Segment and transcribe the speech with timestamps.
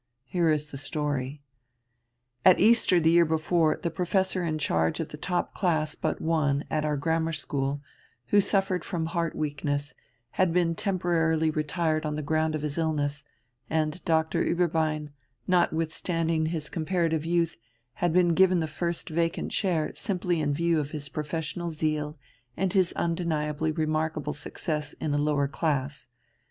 [0.25, 1.43] Here is the story.
[2.43, 6.63] At Easter the year before the professor in charge of the top class but one
[6.71, 7.81] at our Grammar School,
[8.29, 9.93] who suffered from heart weakness,
[10.31, 13.23] had been temporarily retired on the ground of his illness,
[13.69, 15.11] and Doctor Ueberbein,
[15.47, 17.55] notwithstanding his comparative youth,
[18.01, 22.17] had been given the first vacant chair simply in view of his professional zeal
[22.57, 26.07] and his undeniably remarkable success in a lower class.